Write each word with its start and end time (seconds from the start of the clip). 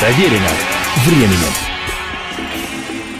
Проверено 0.00 0.48
временем. 1.04 1.52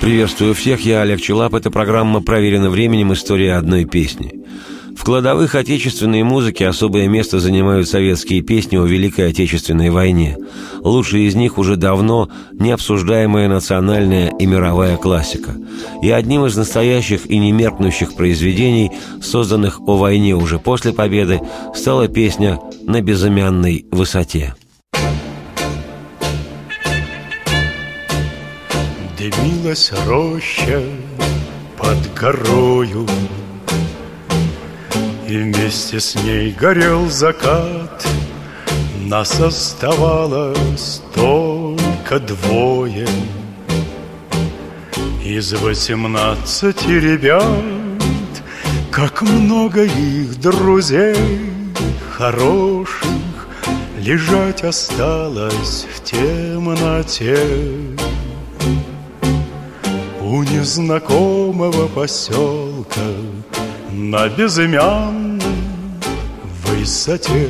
Приветствую 0.01 0.55
всех, 0.55 0.81
я 0.87 1.03
Олег 1.03 1.21
Челап. 1.21 1.55
Это 1.55 1.73
программа 1.73 2.23
«Проверено 2.23 2.71
временем. 2.71 3.13
История 3.13 3.55
одной 3.55 3.85
песни». 3.85 4.45
В 4.97 5.03
кладовых 5.03 5.57
отечественной 5.57 6.23
музыки 6.23 6.63
особое 6.63 7.09
место 7.09 7.41
занимают 7.41 7.89
советские 7.89 8.43
песни 8.43 8.77
о 8.77 8.85
Великой 8.85 9.31
Отечественной 9.31 9.91
войне. 9.91 10.37
Лучшие 10.81 11.27
из 11.27 11.35
них 11.35 11.59
уже 11.59 11.75
давно 11.75 12.29
необсуждаемая 12.53 13.49
национальная 13.49 14.31
и 14.39 14.47
мировая 14.47 14.97
классика. 14.97 15.57
И 16.01 16.11
одним 16.11 16.47
из 16.47 16.57
настоящих 16.57 17.29
и 17.29 17.39
немеркнущих 17.39 18.15
произведений, 18.15 18.93
созданных 19.21 19.81
о 19.81 19.97
войне 19.97 20.37
уже 20.37 20.61
после 20.61 20.93
победы, 20.93 21.41
стала 21.75 22.07
песня 22.07 22.61
«На 22.85 23.01
безымянной 23.01 23.85
высоте». 23.91 24.55
Дымилась 29.29 29.93
роща 30.07 30.83
под 31.77 32.15
горою. 32.15 33.07
И 35.29 35.37
вместе 35.37 36.01
с 36.01 36.15
ней 36.15 36.51
горел 36.53 37.11
закат. 37.11 38.07
Нас 39.05 39.39
оставалось 39.41 41.03
только 41.15 42.21
двое. 42.21 43.07
Из 45.23 45.53
восемнадцати 45.53 46.89
ребят 46.89 47.45
Как 48.91 49.21
много 49.21 49.85
их 49.85 50.41
друзей 50.41 51.17
хороших 52.17 53.05
Лежать 53.99 54.65
осталось 54.65 55.87
в 55.95 56.03
темноте 56.03 57.37
у 60.29 60.43
незнакомого 60.43 61.89
поселка 61.89 63.01
На 63.91 64.29
безымянной 64.29 65.41
высоте 66.67 67.49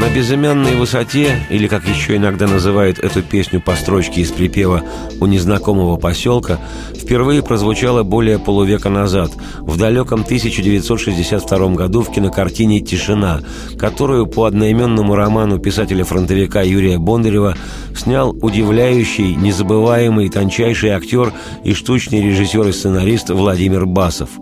На 0.00 0.08
безымянной 0.08 0.76
высоте, 0.76 1.46
или 1.50 1.68
как 1.68 1.86
еще 1.86 2.16
иногда 2.16 2.46
называют 2.46 2.98
эту 2.98 3.20
песню 3.20 3.60
по 3.60 3.76
строчке 3.76 4.22
из 4.22 4.30
припева 4.30 4.82
«У 5.20 5.26
незнакомого 5.26 5.98
поселка», 5.98 6.58
впервые 6.94 7.42
прозвучала 7.42 8.02
более 8.02 8.38
полувека 8.38 8.88
назад, 8.88 9.30
в 9.58 9.76
далеком 9.76 10.22
1962 10.22 11.74
году 11.74 12.00
в 12.00 12.10
кинокартине 12.10 12.80
«Тишина», 12.80 13.42
которую 13.78 14.26
по 14.26 14.46
одноименному 14.46 15.14
роману 15.14 15.58
писателя-фронтовика 15.58 16.62
Юрия 16.62 16.96
Бондарева 16.96 17.54
снял 17.94 18.30
удивляющий, 18.30 19.34
незабываемый, 19.34 20.30
тончайший 20.30 20.90
актер 20.90 21.34
и 21.62 21.74
штучный 21.74 22.22
режиссер 22.22 22.68
и 22.68 22.72
сценарист 22.72 23.28
Владимир 23.28 23.84
Басов– 23.84 24.30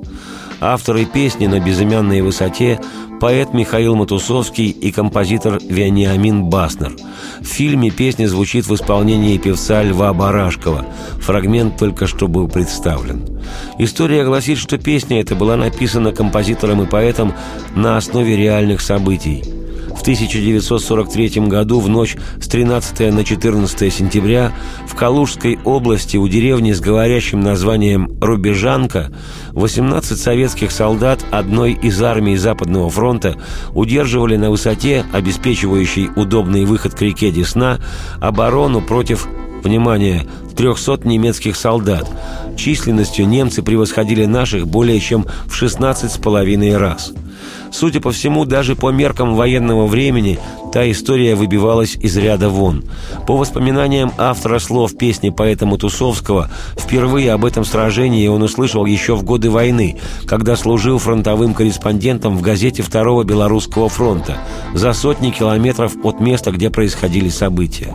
Авторы 0.61 1.05
песни 1.05 1.47
«На 1.47 1.61
безымянной 1.61 2.20
высоте» 2.20 2.81
поэт 3.20 3.55
Михаил 3.55 3.95
Матусовский 3.95 4.70
и 4.70 4.91
композитор 4.91 5.61
Вениамин 5.62 6.45
Баснер. 6.45 6.97
В 7.41 7.45
фильме 7.45 7.91
песня 7.91 8.27
звучит 8.27 8.67
в 8.67 8.75
исполнении 8.75 9.39
певца 9.39 9.83
Льва 9.83 10.12
Барашкова. 10.12 10.84
Фрагмент 11.20 11.77
только 11.77 12.06
что 12.06 12.27
был 12.27 12.48
представлен. 12.48 13.41
История 13.79 14.25
гласит, 14.25 14.59
что 14.59 14.79
песня 14.79 15.20
эта 15.20 15.36
была 15.36 15.56
написана 15.56 16.12
композитором 16.12 16.83
и 16.83 16.86
поэтом 16.86 17.34
на 17.77 17.97
основе 17.97 18.36
реальных 18.36 18.81
событий– 18.81 19.45
в 19.99 20.03
1943 20.03 21.49
году 21.49 21.81
в 21.81 21.89
ночь 21.89 22.17
с 22.41 22.47
13 22.47 23.13
на 23.13 23.25
14 23.25 23.93
сентября 23.93 24.53
в 24.87 24.95
Калужской 24.95 25.59
области 25.65 26.17
у 26.17 26.29
деревни 26.29 26.73
с 26.73 26.81
говорящим 26.81 27.41
названием 27.41 28.17
«Рубежанка» 28.21 29.11
18 29.53 30.17
советских 30.17 30.70
солдат 30.70 31.25
одной 31.33 31.73
из 31.73 32.01
армий 32.01 32.37
Западного 32.37 32.89
фронта 32.89 33.35
удерживали 33.75 34.37
на 34.37 34.51
высоте, 34.51 35.05
обеспечивающей 35.13 36.11
удобный 36.14 36.64
выход 36.64 36.95
к 36.95 37.03
реке 37.03 37.33
Десна, 37.33 37.81
оборону 38.20 38.81
против 38.81 39.27
внимание, 39.64 40.29
300 40.57 41.08
немецких 41.08 41.57
солдат. 41.57 42.08
Численностью 42.57 43.27
немцы 43.27 43.63
превосходили 43.63 44.27
наших 44.27 44.69
более 44.69 45.01
чем 45.01 45.27
в 45.47 45.55
16 45.55 46.13
с 46.13 46.19
половиной 46.19 46.77
раз– 46.77 47.13
Судя 47.70 48.01
по 48.01 48.13
всему, 48.13 48.45
даже 48.45 48.75
по 48.77 48.91
меркам 48.91 49.35
военного 49.35 49.86
времени 49.86 50.39
та 50.78 50.89
история 50.89 51.34
выбивалась 51.34 51.96
из 51.96 52.16
ряда 52.16 52.48
вон. 52.48 52.84
По 53.27 53.36
воспоминаниям 53.36 54.12
автора 54.16 54.61
слов 54.61 54.96
песни 54.96 55.30
поэта 55.30 55.66
Матусовского, 55.66 56.48
впервые 56.77 57.33
об 57.33 57.44
этом 57.44 57.64
сражении 57.64 58.28
он 58.28 58.44
услышал 58.44 58.86
еще 58.86 59.16
в 59.16 59.24
годы 59.24 59.50
войны, 59.50 59.96
когда 60.24 60.55
служил 60.55 60.98
фронтовым 60.98 61.52
корреспондентом 61.52 62.36
в 62.36 62.42
газете 62.42 62.84
Второго 62.84 63.24
Белорусского 63.24 63.89
фронта, 63.89 64.36
за 64.72 64.92
сотни 64.92 65.30
километров 65.30 65.94
от 66.05 66.20
места, 66.20 66.52
где 66.52 66.70
происходили 66.70 67.28
события. 67.28 67.92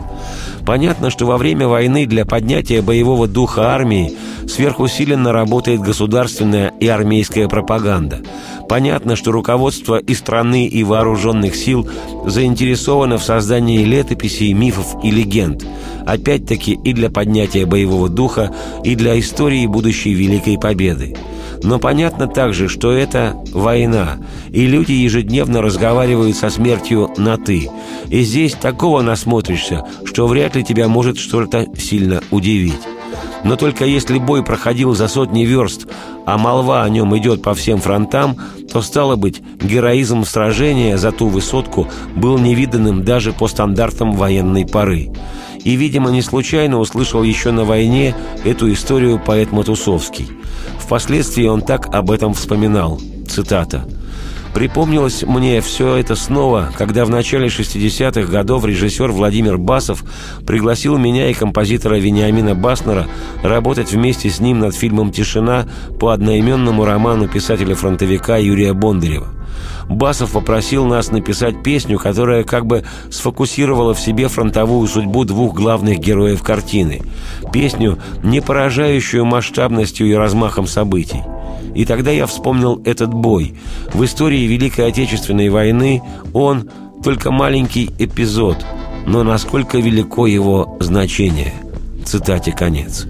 Понятно, 0.66 1.08
что 1.08 1.24
во 1.24 1.38
время 1.38 1.66
войны 1.66 2.04
для 2.04 2.26
поднятия 2.26 2.82
боевого 2.82 3.26
духа 3.26 3.74
армии 3.74 4.12
сверхусиленно 4.46 5.32
работает 5.32 5.80
государственная 5.80 6.72
и 6.80 6.86
армейская 6.86 7.48
пропаганда. 7.48 8.20
Понятно, 8.68 9.14
что 9.14 9.30
руководство 9.30 9.98
и 9.98 10.14
страны, 10.14 10.66
и 10.66 10.82
вооруженных 10.84 11.54
сил 11.54 11.88
заинтересовано 12.26 12.73
в 13.18 13.22
создании 13.22 13.84
летописей, 13.84 14.52
мифов 14.52 14.96
и 15.02 15.10
легенд. 15.10 15.64
Опять-таки 16.06 16.72
и 16.72 16.92
для 16.92 17.10
поднятия 17.10 17.66
боевого 17.66 18.08
духа, 18.08 18.54
и 18.84 18.94
для 18.94 19.18
истории 19.18 19.66
будущей 19.66 20.12
Великой 20.14 20.58
Победы. 20.58 21.16
Но 21.62 21.78
понятно 21.78 22.26
также, 22.26 22.68
что 22.68 22.92
это 22.92 23.34
война, 23.52 24.18
и 24.50 24.66
люди 24.66 24.92
ежедневно 24.92 25.62
разговаривают 25.62 26.36
со 26.36 26.50
смертью 26.50 27.10
на 27.16 27.38
«ты». 27.38 27.70
И 28.10 28.22
здесь 28.22 28.52
такого 28.52 29.00
насмотришься, 29.00 29.84
что 30.04 30.26
вряд 30.26 30.56
ли 30.56 30.62
тебя 30.62 30.88
может 30.88 31.16
что-то 31.16 31.66
сильно 31.78 32.22
удивить. 32.30 32.74
Но 33.44 33.56
только 33.56 33.84
если 33.84 34.18
бой 34.18 34.42
проходил 34.42 34.94
за 34.94 35.06
сотни 35.06 35.44
верст, 35.44 35.86
а 36.26 36.38
молва 36.38 36.82
о 36.82 36.88
нем 36.88 37.16
идет 37.16 37.42
по 37.42 37.54
всем 37.54 37.78
фронтам, 37.78 38.36
то, 38.72 38.80
стало 38.80 39.16
быть, 39.16 39.42
героизм 39.62 40.24
сражения 40.24 40.96
за 40.96 41.12
ту 41.12 41.28
высотку 41.28 41.86
был 42.16 42.38
невиданным 42.38 43.04
даже 43.04 43.32
по 43.32 43.46
стандартам 43.46 44.12
военной 44.12 44.66
поры. 44.66 45.10
И, 45.62 45.76
видимо, 45.76 46.10
не 46.10 46.22
случайно 46.22 46.78
услышал 46.78 47.22
еще 47.22 47.50
на 47.50 47.64
войне 47.64 48.14
эту 48.44 48.72
историю 48.72 49.20
поэт 49.24 49.52
Матусовский. 49.52 50.28
Впоследствии 50.78 51.46
он 51.46 51.62
так 51.62 51.94
об 51.94 52.10
этом 52.10 52.34
вспоминал. 52.34 53.00
Цитата– 53.28 53.86
Припомнилось 54.54 55.24
мне 55.24 55.60
все 55.60 55.96
это 55.96 56.14
снова, 56.14 56.70
когда 56.78 57.04
в 57.04 57.10
начале 57.10 57.48
60-х 57.48 58.30
годов 58.30 58.64
режиссер 58.64 59.10
Владимир 59.10 59.58
Басов 59.58 60.04
пригласил 60.46 60.96
меня 60.96 61.28
и 61.28 61.34
композитора 61.34 61.96
Вениамина 61.96 62.54
Баснера 62.54 63.08
работать 63.42 63.90
вместе 63.90 64.30
с 64.30 64.38
ним 64.38 64.60
над 64.60 64.76
фильмом 64.76 65.10
«Тишина» 65.10 65.66
по 65.98 66.10
одноименному 66.10 66.84
роману 66.84 67.26
писателя-фронтовика 67.26 68.36
Юрия 68.36 68.74
Бондарева. 68.74 69.26
Басов 69.88 70.32
попросил 70.32 70.86
нас 70.86 71.10
написать 71.10 71.62
песню, 71.64 71.98
которая 71.98 72.44
как 72.44 72.64
бы 72.64 72.84
сфокусировала 73.10 73.92
в 73.92 74.00
себе 74.00 74.28
фронтовую 74.28 74.86
судьбу 74.86 75.24
двух 75.24 75.54
главных 75.54 75.98
героев 75.98 76.42
картины. 76.42 77.02
Песню, 77.52 77.98
не 78.22 78.40
поражающую 78.40 79.24
масштабностью 79.24 80.06
и 80.06 80.14
размахом 80.14 80.68
событий. 80.68 81.22
И 81.74 81.84
тогда 81.84 82.10
я 82.10 82.26
вспомнил 82.26 82.80
этот 82.84 83.12
бой. 83.12 83.54
В 83.92 84.04
истории 84.04 84.46
Великой 84.46 84.88
Отечественной 84.88 85.48
войны 85.48 86.02
он 86.32 86.70
только 87.02 87.30
маленький 87.30 87.90
эпизод, 87.98 88.64
но 89.06 89.22
насколько 89.22 89.78
велико 89.78 90.26
его 90.26 90.76
значение. 90.80 91.52
Цитате 92.04 92.52
конец. 92.52 93.06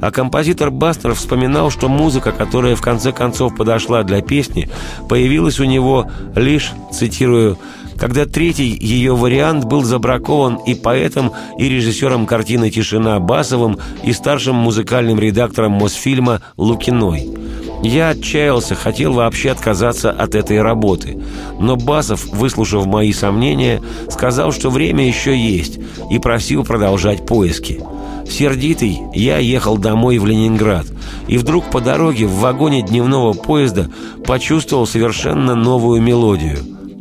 А 0.00 0.10
композитор 0.10 0.70
Бастер 0.70 1.14
вспоминал, 1.14 1.70
что 1.70 1.88
музыка, 1.88 2.32
которая 2.32 2.74
в 2.74 2.80
конце 2.80 3.12
концов 3.12 3.54
подошла 3.54 4.02
для 4.02 4.20
песни, 4.20 4.68
появилась 5.08 5.60
у 5.60 5.64
него 5.64 6.10
лишь, 6.34 6.72
цитирую, 6.90 7.56
когда 7.98 8.26
третий 8.26 8.76
ее 8.80 9.14
вариант 9.14 9.64
был 9.64 9.84
забракован 9.84 10.56
и 10.66 10.74
поэтом, 10.74 11.32
и 11.56 11.68
режиссером 11.68 12.26
картины 12.26 12.70
«Тишина» 12.70 13.20
Басовым, 13.20 13.78
и 14.02 14.12
старшим 14.12 14.56
музыкальным 14.56 15.20
редактором 15.20 15.72
Мосфильма 15.72 16.40
Лукиной– 16.56 17.28
я 17.82 18.10
отчаялся, 18.10 18.74
хотел 18.74 19.12
вообще 19.12 19.50
отказаться 19.50 20.10
от 20.10 20.34
этой 20.34 20.62
работы. 20.62 21.20
Но 21.58 21.76
Басов, 21.76 22.26
выслушав 22.26 22.86
мои 22.86 23.12
сомнения, 23.12 23.82
сказал, 24.08 24.52
что 24.52 24.70
время 24.70 25.06
еще 25.06 25.36
есть, 25.36 25.78
и 26.10 26.18
просил 26.18 26.64
продолжать 26.64 27.26
поиски. 27.26 27.80
Сердитый, 28.28 29.00
я 29.14 29.38
ехал 29.38 29.76
домой 29.76 30.18
в 30.18 30.26
Ленинград, 30.26 30.86
и 31.26 31.38
вдруг 31.38 31.70
по 31.70 31.80
дороге 31.80 32.26
в 32.26 32.36
вагоне 32.36 32.82
дневного 32.82 33.32
поезда 33.32 33.90
почувствовал 34.24 34.86
совершенно 34.86 35.54
новую 35.54 36.00
мелодию. 36.00 36.58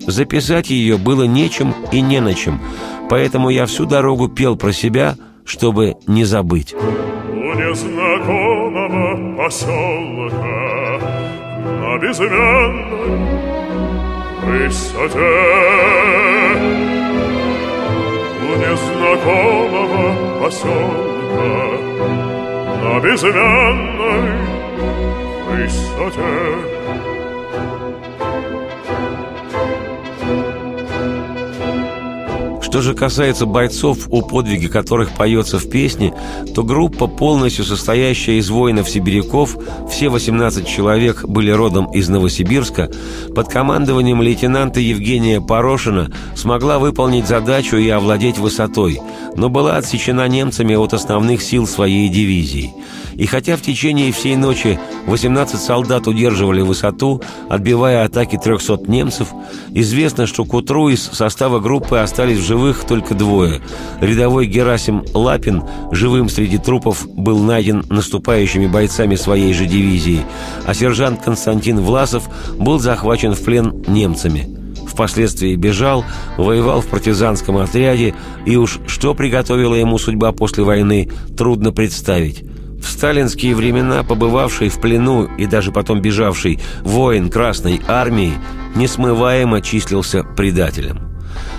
Записать 0.07 0.71
ее 0.71 0.97
было 0.97 1.23
нечем 1.23 1.75
и 1.91 2.01
не 2.01 2.19
на 2.21 2.33
чем, 2.33 2.59
поэтому 3.09 3.49
я 3.49 3.67
всю 3.67 3.85
дорогу 3.85 4.29
пел 4.29 4.55
про 4.55 4.73
себя, 4.73 5.15
чтобы 5.45 5.95
не 6.07 6.25
забыть. 6.25 6.73
У 6.73 7.53
незнакомого 7.53 9.37
поселка 9.37 10.70
безымянной 12.01 13.11
высоте 14.41 15.33
У 18.41 18.49
незнакомого 18.63 20.05
поселка 20.41 21.51
на 22.83 22.99
безымянной 22.99 24.31
высоте 25.47 26.70
Что 32.71 32.81
же 32.81 32.93
касается 32.93 33.45
бойцов, 33.45 34.07
о 34.11 34.21
подвиге 34.21 34.69
которых 34.69 35.11
поется 35.11 35.59
в 35.59 35.69
песне, 35.69 36.13
то 36.55 36.63
группа, 36.63 37.07
полностью 37.07 37.65
состоящая 37.65 38.37
из 38.37 38.49
воинов-сибиряков, 38.49 39.57
все 39.89 40.07
18 40.07 40.65
человек 40.65 41.25
были 41.25 41.51
родом 41.51 41.91
из 41.91 42.07
Новосибирска, 42.07 42.89
под 43.35 43.49
командованием 43.49 44.21
лейтенанта 44.21 44.79
Евгения 44.79 45.41
Порошина 45.41 46.13
смогла 46.33 46.79
выполнить 46.79 47.27
задачу 47.27 47.75
и 47.75 47.89
овладеть 47.89 48.37
высотой, 48.37 49.01
но 49.35 49.49
была 49.49 49.75
отсечена 49.75 50.29
немцами 50.29 50.73
от 50.73 50.93
основных 50.93 51.41
сил 51.41 51.67
своей 51.67 52.07
дивизии. 52.07 52.73
И 53.15 53.25
хотя 53.25 53.57
в 53.57 53.61
течение 53.61 54.11
всей 54.11 54.35
ночи 54.35 54.79
18 55.07 55.59
солдат 55.59 56.07
удерживали 56.07 56.61
высоту, 56.61 57.21
отбивая 57.49 58.05
атаки 58.05 58.39
300 58.41 58.79
немцев, 58.87 59.29
известно, 59.71 60.27
что 60.27 60.45
к 60.45 60.53
утру 60.53 60.89
из 60.89 61.03
состава 61.03 61.59
группы 61.59 61.97
остались 61.97 62.39
в 62.39 62.45
живых 62.45 62.85
только 62.85 63.13
двое. 63.13 63.61
Рядовой 63.99 64.45
Герасим 64.45 65.03
Лапин, 65.13 65.63
живым 65.91 66.29
среди 66.29 66.57
трупов, 66.57 67.07
был 67.07 67.39
найден 67.39 67.83
наступающими 67.89 68.67
бойцами 68.67 69.15
своей 69.15 69.53
же 69.53 69.65
дивизии, 69.65 70.25
а 70.65 70.73
сержант 70.73 71.21
Константин 71.21 71.79
Власов 71.79 72.29
был 72.57 72.79
захвачен 72.79 73.33
в 73.33 73.43
плен 73.43 73.83
немцами. 73.87 74.47
Впоследствии 74.87 75.55
бежал, 75.55 76.03
воевал 76.37 76.81
в 76.81 76.87
партизанском 76.87 77.57
отряде, 77.57 78.13
и 78.45 78.57
уж 78.57 78.79
что 78.87 79.13
приготовила 79.13 79.75
ему 79.75 79.97
судьба 79.97 80.33
после 80.33 80.63
войны, 80.63 81.09
трудно 81.37 81.71
представить. 81.71 82.43
В 82.81 82.87
сталинские 82.89 83.55
времена 83.55 84.03
побывавший 84.03 84.69
в 84.69 84.81
плену 84.81 85.25
и 85.37 85.45
даже 85.45 85.71
потом 85.71 86.01
бежавший 86.01 86.59
воин 86.81 87.29
Красной 87.29 87.79
Армии 87.87 88.33
несмываемо 88.75 89.61
числился 89.61 90.23
предателем. 90.23 91.11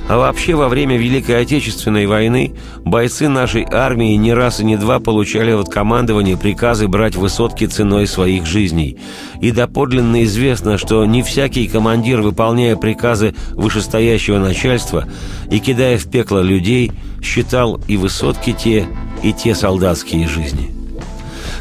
А 0.09 0.19
вообще 0.19 0.55
во 0.55 0.69
время 0.69 0.99
Великой 0.99 1.41
Отечественной 1.41 2.07
войны 2.07 2.55
бойцы 2.85 3.29
нашей 3.29 3.65
армии 3.71 4.15
не 4.17 4.35
раз 4.35 4.61
и 4.61 4.65
не 4.65 4.77
два 4.77 4.99
получали 4.99 5.53
от 5.53 5.71
командования 5.71 6.37
приказы 6.37 6.89
брать 6.89 7.17
высотки 7.17 7.67
ценой 7.67 8.07
своих 8.07 8.45
жизней. 8.45 8.99
И 9.41 9.53
доподлинно 9.53 10.25
известно, 10.25 10.77
что 10.77 11.05
не 11.07 11.23
всякий 11.23 11.69
командир, 11.69 12.21
выполняя 12.21 12.77
приказы 12.77 13.35
вышестоящего 13.53 14.39
начальства 14.39 15.09
и 15.51 15.61
кидая 15.61 15.97
в 15.99 16.11
пекло 16.11 16.41
людей, 16.41 16.93
считал 17.23 17.81
и 17.87 17.97
высотки 17.97 18.53
те, 18.53 18.87
и 19.23 19.33
те 19.33 19.55
солдатские 19.55 20.29
жизни. 20.29 20.82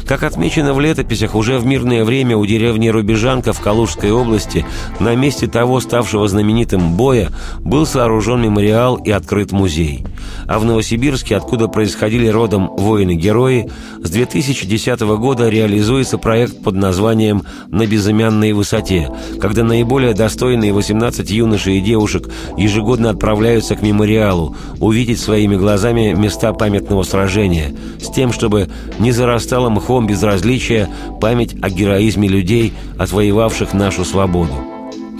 Как 0.06 0.24
отмечено 0.24 0.74
в 0.74 0.80
летописях, 0.80 1.34
уже 1.34 1.58
в 1.58 1.66
мирное 1.66 2.04
время 2.04 2.36
у 2.36 2.44
деревни 2.44 2.88
Рубежанка 2.88 3.52
в 3.52 3.60
Калужской 3.60 4.10
области 4.10 4.66
на 4.98 5.14
месте 5.14 5.46
того 5.46 5.80
ставшего 5.80 6.26
знаменитым 6.28 6.96
боя 6.96 7.30
был 7.60 7.86
сооружен 7.86 8.42
мемориал 8.42 8.96
и 8.96 9.10
открыт 9.10 9.52
музей. 9.52 10.04
А 10.46 10.58
в 10.58 10.64
Новосибирске, 10.64 11.36
откуда 11.36 11.68
происходили 11.68 12.26
родом 12.26 12.68
воины-герои, 12.76 13.70
с 14.02 14.10
2010 14.10 15.00
года 15.00 15.48
реализуется 15.48 16.18
проект 16.18 16.62
под 16.62 16.74
названием 16.74 17.44
«На 17.68 17.86
безымянной 17.86 18.52
высоте», 18.52 19.08
когда 19.40 19.62
наиболее 19.62 20.14
достойные 20.14 20.72
18 20.72 21.30
юношей 21.30 21.78
и 21.78 21.80
девушек 21.80 22.28
ежегодно 22.56 23.10
отправляются 23.10 23.76
к 23.76 23.82
мемориалу, 23.82 24.56
увидеть 24.80 25.20
своими 25.20 25.56
глазами 25.56 26.12
места 26.12 26.52
памятного 26.52 27.02
сражения, 27.04 27.74
с 28.00 28.10
тем, 28.10 28.32
чтобы 28.32 28.68
не 28.98 29.12
зарастало 29.12 29.70
мхом 29.70 29.91
грехом 29.92 30.06
безразличия 30.06 30.88
память 31.20 31.54
о 31.60 31.68
героизме 31.68 32.26
людей, 32.26 32.72
отвоевавших 32.98 33.74
нашу 33.74 34.04
свободу. 34.06 34.54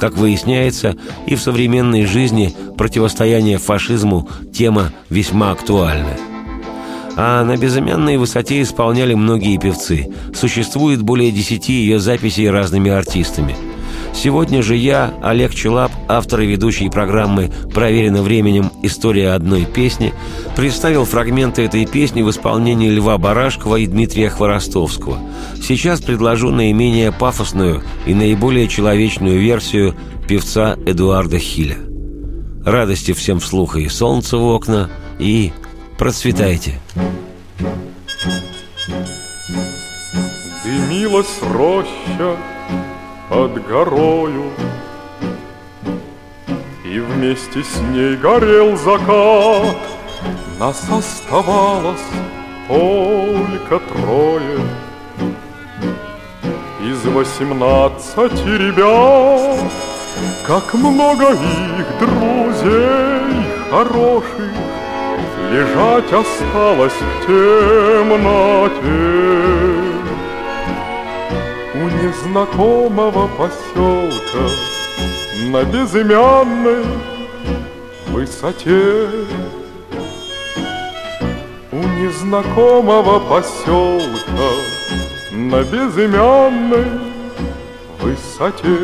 Как 0.01 0.17
выясняется, 0.17 0.97
и 1.27 1.35
в 1.35 1.43
современной 1.43 2.07
жизни 2.07 2.55
противостояние 2.79 3.59
фашизму– 3.59 4.29
тема 4.55 4.91
весьма 5.11 5.51
актуальная. 5.51 6.19
А 7.17 7.45
на 7.45 7.59
безымянной 7.59 8.17
высоте 8.17 8.63
исполняли 8.63 9.13
многие 9.13 9.59
певцы. 9.59 10.09
Существует 10.35 11.03
более 11.03 11.31
десяти 11.31 11.75
ее 11.75 11.99
записей 11.99 12.49
разными 12.49 12.91
артистами– 12.91 13.55
Сегодня 14.15 14.63
же 14.63 14.77
я, 14.77 15.15
Олег 15.23 15.55
Челап, 15.55 15.91
автор 16.07 16.41
и 16.41 16.47
ведущий 16.47 16.89
программы 16.91 17.51
«Проверено 17.75 18.23
временем. 18.23 18.71
История 18.83 19.31
одной 19.31 19.65
песни», 19.65 20.13
представил 20.55 21.05
фрагменты 21.05 21.63
этой 21.63 21.87
песни 21.87 22.23
в 22.23 22.31
исполнении 22.31 22.89
Льва 22.91 23.19
Барашкова 23.19 23.77
и 23.77 23.87
Дмитрия 23.87 24.29
Хворостовского. 24.31 25.19
Сейчас 25.61 26.01
предложу 26.01 26.51
наименее 26.51 27.11
пафосную 27.11 27.83
и 28.07 28.15
наиболее 28.15 28.69
человечную 28.69 29.41
версию 29.41 29.95
певца 30.29 30.77
Эдуарда 30.87 31.39
Хиля. 31.39 31.79
Радости 32.65 33.13
всем 33.13 33.41
вслуха 33.41 33.81
и 33.81 33.89
солнца 33.89 34.37
в 34.37 34.45
окна, 34.45 34.89
и 35.19 35.53
процветайте! 35.99 36.79
Дымилась 40.65 41.41
роща 41.43 42.37
под 43.33 43.67
горою. 43.67 44.51
И 46.85 47.01
вместе 47.01 47.63
с 47.63 47.81
ней 47.93 48.15
горел 48.17 48.77
закат. 48.77 49.77
Нас 50.59 50.85
оставалось 50.91 52.09
только 52.69 53.79
трое. 53.79 54.61
Из 56.83 57.05
восемнадцати 57.07 58.49
ребят 58.65 59.73
Как 60.47 60.75
много 60.75 61.31
их 61.31 61.87
друзей 62.01 63.47
хороших 63.71 64.53
Лежать 65.51 66.13
осталось 66.13 66.93
в 66.93 67.27
темноте 67.27 68.63
незнакомого 72.13 73.29
поселка 73.39 74.45
На 75.49 75.65
безымянной 75.65 76.85
высоте. 78.09 79.09
У 81.73 81.77
незнакомого 81.77 83.19
поселка 83.21 84.51
На 85.33 85.63
безымянной 85.63 87.01
высоте. 88.01 88.79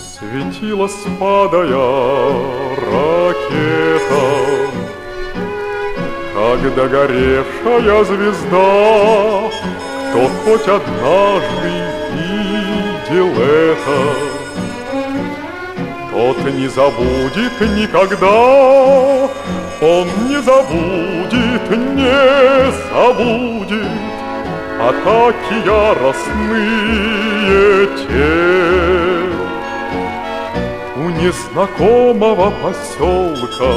Светила 0.00 0.88
спадая 0.88 2.18
ракета, 3.48 4.24
Как 6.34 6.60
догоревшая 6.74 8.04
звезда, 8.04 9.50
Кто 10.10 10.20
хоть 10.44 10.68
однажды 10.68 11.72
видел 12.14 13.30
это, 13.40 13.98
Тот 16.12 16.38
не 16.54 16.68
забудет 16.68 17.60
никогда, 17.76 18.38
Он 19.80 20.06
не 20.28 20.40
забудет, 20.42 21.70
не 21.94 22.72
забудет. 22.92 23.98
Атаки 24.80 25.56
яростные 25.66 26.68
те 27.96 29.17
незнакомого 31.18 32.52
поселка 32.62 33.74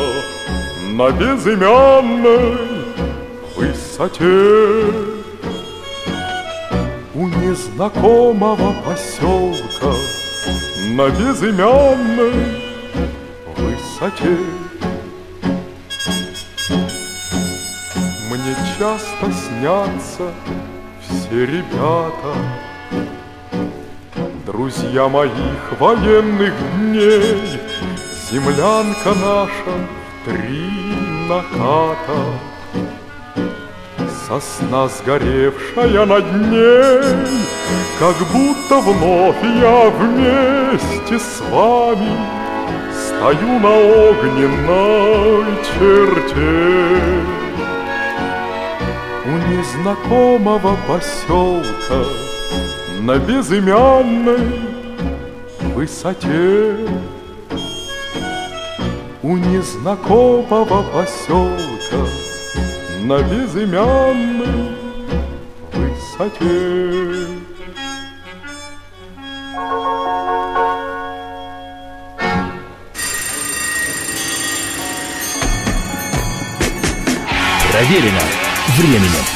На 0.93 1.11
безымянной 1.11 2.57
высоте. 3.55 4.85
У 7.15 7.27
незнакомого 7.27 8.73
поселка 8.85 9.93
На 10.95 11.09
безымянной 11.09 12.61
высоте. 13.57 14.37
Мне 18.29 18.55
часто 18.77 19.31
снятся 19.31 20.31
все 21.01 21.45
ребята 21.45 22.35
Друзья 24.51 25.07
моих 25.07 25.79
военных 25.79 26.53
дней 26.75 27.37
Землянка 28.29 29.13
наша 29.21 29.87
три 30.25 30.69
наката. 31.29 32.21
Сосна 34.27 34.89
сгоревшая 34.89 36.05
над 36.05 36.25
ней 36.51 37.01
Как 37.97 38.15
будто 38.33 38.81
вновь 38.81 39.41
я 39.41 39.89
вместе 39.89 41.17
с 41.17 41.41
вами 41.49 42.11
Стою 42.91 43.57
на 43.59 43.69
огненной 44.09 45.45
черте. 45.63 47.01
У 49.25 49.49
незнакомого 49.49 50.75
поселка 50.89 52.30
На 53.03 53.17
безымянной 53.17 54.59
высоте 55.73 56.75
У 59.23 59.37
незнакомого 59.37 60.83
поселка 60.83 62.05
На 63.03 63.23
безымянной 63.23 64.77
высоте 65.73 67.25
Проверено 77.71 78.21
временем. 78.77 79.30